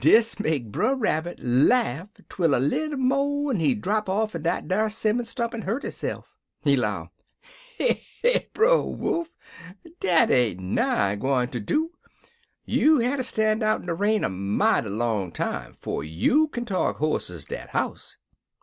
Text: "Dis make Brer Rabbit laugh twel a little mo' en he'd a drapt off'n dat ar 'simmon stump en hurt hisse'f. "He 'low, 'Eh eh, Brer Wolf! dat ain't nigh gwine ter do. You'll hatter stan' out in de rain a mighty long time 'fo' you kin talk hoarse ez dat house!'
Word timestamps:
"Dis 0.00 0.38
make 0.38 0.70
Brer 0.70 0.94
Rabbit 0.94 1.38
laugh 1.40 2.10
twel 2.28 2.54
a 2.54 2.58
little 2.60 2.98
mo' 2.98 3.48
en 3.48 3.58
he'd 3.58 3.78
a 3.78 3.80
drapt 3.80 4.10
off'n 4.10 4.42
dat 4.42 4.70
ar 4.70 4.90
'simmon 4.90 5.24
stump 5.24 5.54
en 5.54 5.62
hurt 5.62 5.82
hisse'f. 5.82 6.24
"He 6.62 6.76
'low, 6.76 7.08
'Eh 7.80 7.94
eh, 8.22 8.40
Brer 8.52 8.82
Wolf! 8.82 9.30
dat 9.98 10.30
ain't 10.30 10.60
nigh 10.60 11.16
gwine 11.16 11.48
ter 11.48 11.60
do. 11.60 11.92
You'll 12.66 13.00
hatter 13.00 13.22
stan' 13.22 13.62
out 13.62 13.80
in 13.80 13.86
de 13.86 13.94
rain 13.94 14.24
a 14.24 14.28
mighty 14.28 14.90
long 14.90 15.32
time 15.32 15.72
'fo' 15.80 16.02
you 16.02 16.48
kin 16.48 16.66
talk 16.66 16.96
hoarse 16.98 17.30
ez 17.30 17.46
dat 17.46 17.70
house!' 17.70 18.18